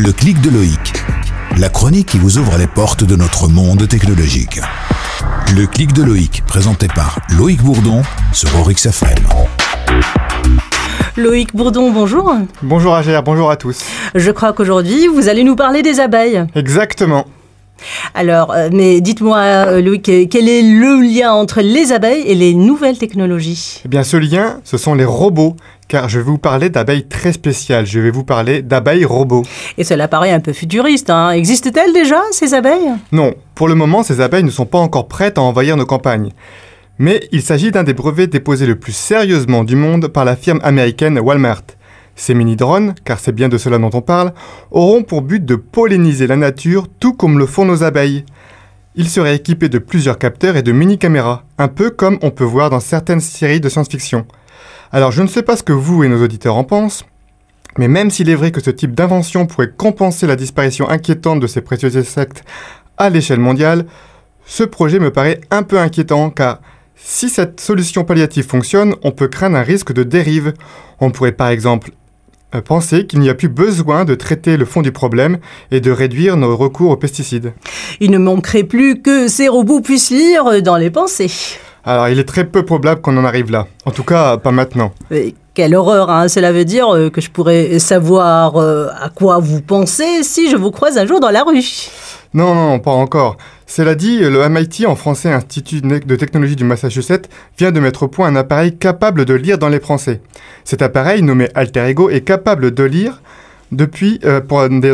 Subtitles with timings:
[0.00, 1.02] Le clic de Loïc.
[1.58, 4.60] La chronique qui vous ouvre les portes de notre monde technologique.
[5.56, 8.02] Le clic de Loïc, présenté par Loïc Bourdon
[8.32, 9.18] sur Orix FM.
[11.16, 12.32] Loïc Bourdon, bonjour.
[12.62, 13.80] Bonjour Agère, bonjour à tous.
[14.14, 16.46] Je crois qu'aujourd'hui, vous allez nous parler des abeilles.
[16.54, 17.26] Exactement.
[18.14, 22.54] Alors, euh, mais dites-moi, euh, Loïc, quel est le lien entre les abeilles et les
[22.54, 23.80] nouvelles technologies?
[23.84, 25.56] Eh bien, ce lien, ce sont les robots,
[25.88, 27.86] car je vais vous parler d'abeilles très spéciales.
[27.86, 29.44] Je vais vous parler d'abeilles robots.
[29.76, 32.92] Et cela paraît un peu futuriste, hein Existent-elles déjà, ces abeilles?
[33.12, 36.30] Non, pour le moment, ces abeilles ne sont pas encore prêtes à envahir nos campagnes.
[36.98, 40.60] Mais il s'agit d'un des brevets déposés le plus sérieusement du monde par la firme
[40.64, 41.62] américaine Walmart.
[42.18, 44.34] Ces mini-drones, car c'est bien de cela dont on parle,
[44.72, 48.24] auront pour but de polliniser la nature tout comme le font nos abeilles.
[48.96, 52.70] Ils seraient équipés de plusieurs capteurs et de mini-caméras, un peu comme on peut voir
[52.70, 54.26] dans certaines séries de science-fiction.
[54.90, 57.04] Alors je ne sais pas ce que vous et nos auditeurs en pensent,
[57.78, 61.46] mais même s'il est vrai que ce type d'invention pourrait compenser la disparition inquiétante de
[61.46, 62.42] ces précieux insectes
[62.96, 63.86] à l'échelle mondiale,
[64.44, 66.58] ce projet me paraît un peu inquiétant car
[66.96, 70.52] si cette solution palliative fonctionne, on peut craindre un risque de dérive.
[70.98, 71.92] On pourrait par exemple
[72.64, 75.38] penser qu'il n'y a plus besoin de traiter le fond du problème
[75.70, 77.52] et de réduire nos recours aux pesticides.
[78.00, 81.30] Il ne manquerait plus que ces robots puissent lire dans les pensées.
[81.84, 83.66] Alors il est très peu probable qu'on en arrive là.
[83.86, 84.92] En tout cas, pas maintenant.
[85.10, 89.38] Mais quelle horreur, hein Cela veut dire euh, que je pourrais savoir euh, à quoi
[89.38, 91.64] vous pensez si je vous croise un jour dans la rue.
[92.34, 93.36] Non, non, pas encore.
[93.70, 98.08] Cela dit, le MIT, en français Institut de technologie du Massachusetts, vient de mettre au
[98.08, 100.22] point un appareil capable de lire dans les pensées.
[100.64, 103.20] Cet appareil, nommé Alter Ego, est capable de lire
[103.70, 104.40] depuis euh,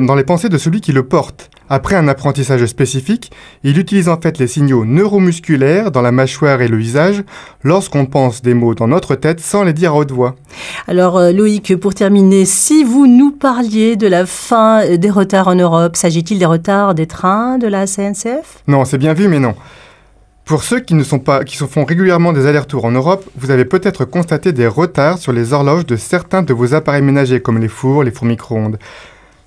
[0.00, 1.50] dans les pensées de celui qui le porte.
[1.70, 3.30] Après un apprentissage spécifique,
[3.62, 7.24] il utilise en fait les signaux neuromusculaires dans la mâchoire et le visage
[7.62, 10.36] lorsqu'on pense des mots dans notre tête sans les dire à haute voix.
[10.88, 15.54] Alors euh, Loïc, pour terminer, si vous nous parliez de la fin des retards en
[15.54, 19.54] Europe, s'agit-il des retards des trains de la CNCF Non, c'est bien vu, mais non.
[20.44, 23.50] Pour ceux qui ne sont pas, qui se font régulièrement des allers-retours en Europe, vous
[23.50, 27.58] avez peut-être constaté des retards sur les horloges de certains de vos appareils ménagers comme
[27.58, 28.78] les fours, les fours micro-ondes.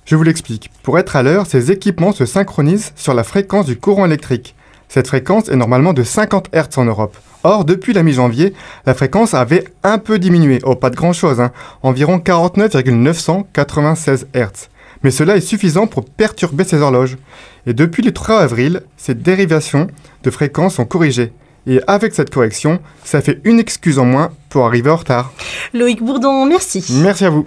[0.08, 0.70] Je vous l'explique.
[0.82, 4.54] Pour être à l'heure, ces équipements se synchronisent sur la fréquence du courant électrique.
[4.88, 7.14] Cette fréquence est normalement de 50 Hz en Europe.
[7.44, 8.54] Or, depuis la mi-janvier,
[8.86, 10.60] la fréquence avait un peu diminué.
[10.64, 11.52] Oh, pas de grand-chose, hein.
[11.82, 14.70] environ 49,996 Hz.
[15.02, 17.18] Mais cela est suffisant pour perturber ces horloges.
[17.66, 19.88] Et depuis le 3 avril, ces dérivations
[20.22, 21.34] de fréquence sont corrigées.
[21.66, 25.34] Et avec cette correction, ça fait une excuse en moins pour arriver en retard.
[25.74, 26.82] Loïc Bourdon, merci.
[27.02, 27.46] Merci à vous.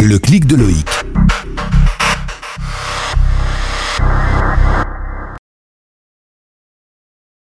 [0.00, 0.99] Le clic de Loïc